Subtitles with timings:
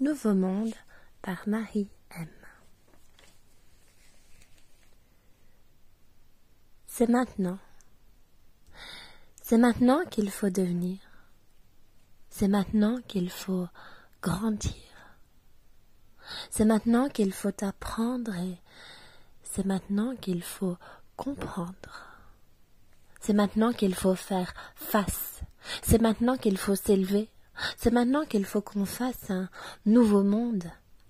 [0.00, 0.72] Nouveau Monde
[1.20, 2.26] par Marie M.
[6.86, 7.58] C'est maintenant.
[9.42, 10.96] C'est maintenant qu'il faut devenir.
[12.30, 13.66] C'est maintenant qu'il faut
[14.22, 14.72] grandir.
[16.48, 18.56] C'est maintenant qu'il faut apprendre et
[19.42, 20.78] c'est maintenant qu'il faut
[21.16, 22.06] comprendre.
[23.20, 25.42] C'est maintenant qu'il faut faire face.
[25.82, 27.28] C'est maintenant qu'il faut s'élever.
[27.76, 29.48] C'est maintenant qu'il faut qu'on fasse un
[29.86, 30.64] nouveau monde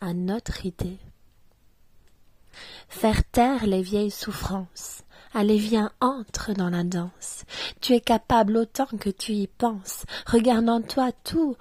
[0.00, 0.98] à notre idée.
[2.88, 5.02] Faire taire les vieilles souffrances.
[5.34, 7.44] Allez, viens, entre dans la danse.
[7.80, 10.04] Tu es capable autant que tu y penses.
[10.26, 11.56] Regarde en toi tout,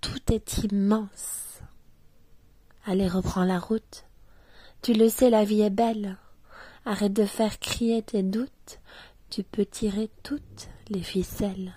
[0.00, 1.60] tout est immense.
[2.84, 4.04] Allez, reprends la route.
[4.82, 6.16] Tu le sais, la vie est belle.
[6.84, 8.78] Arrête de faire crier tes doutes.
[9.28, 11.74] Tu peux tirer toutes les ficelles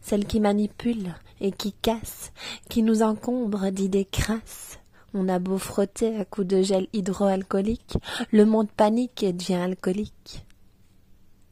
[0.00, 2.32] celle qui manipule et qui casse,
[2.68, 4.78] qui nous encombre d'idées crasses.
[5.14, 7.96] On a beau frotter à coups de gel hydroalcoolique,
[8.32, 10.44] le monde panique et devient alcoolique.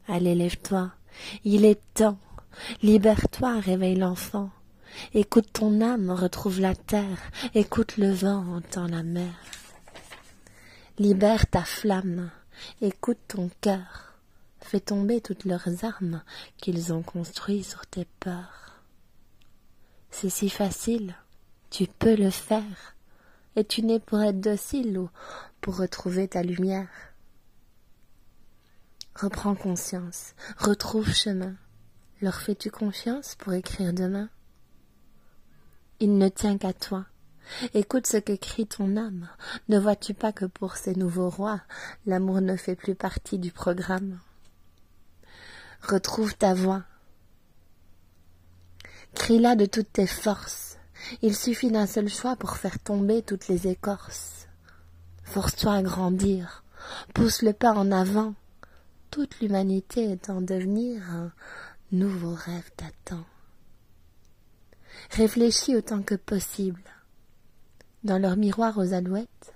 [0.07, 0.91] Allez, lève-toi,
[1.43, 2.19] il est temps,
[2.83, 4.49] libère-toi, réveille l'enfant.
[5.13, 9.33] Écoute ton âme, retrouve la terre, écoute le vent, entends la mer.
[10.99, 12.29] Libère ta flamme,
[12.81, 14.14] écoute ton cœur.
[14.65, 16.23] Fais tomber toutes leurs armes
[16.57, 18.81] qu'ils ont construites sur tes peurs.
[20.09, 21.13] C'est si facile,
[21.69, 22.95] tu peux le faire,
[23.55, 25.07] et tu n'es pour être docile ou
[25.61, 26.89] pour retrouver ta lumière.
[29.13, 31.53] Reprends conscience, retrouve chemin.
[32.23, 34.29] Leur fais-tu confiance pour écrire demain?
[35.99, 37.05] Il ne tient qu'à toi.
[37.75, 39.29] Écoute ce que crie ton âme.
[39.69, 41.61] Ne vois-tu pas que pour ces nouveaux rois,
[42.07, 44.19] l'amour ne fait plus partie du programme?
[45.81, 46.83] Retrouve ta voix.
[49.13, 50.77] Crie-la de toutes tes forces.
[51.21, 54.47] Il suffit d'un seul choix pour faire tomber toutes les écorces.
[55.23, 56.63] Force-toi à grandir.
[57.13, 58.33] Pousse le pas en avant.
[59.11, 61.31] Toute l'humanité est en devenir un
[61.91, 63.23] nouveau rêve t'attend.
[65.11, 66.81] Réfléchis autant que possible.
[68.03, 69.53] Dans leur miroir aux alouettes,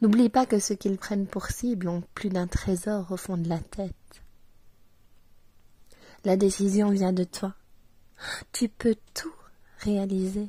[0.00, 3.48] n'oublie pas que ceux qu'ils prennent pour cible ont plus d'un trésor au fond de
[3.48, 3.94] la tête.
[6.26, 7.54] La décision vient de toi.
[8.50, 9.32] Tu peux tout
[9.78, 10.48] réaliser.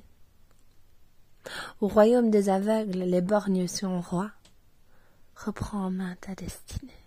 [1.81, 4.31] Au royaume des aveugles, les borgnes sont rois.
[5.35, 7.06] Reprends en main ta destinée.